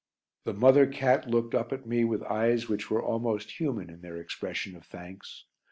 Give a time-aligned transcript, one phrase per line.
[0.45, 4.17] The mother cat looked up at me with eyes which were almost human in their
[4.17, 5.45] expression of thanks.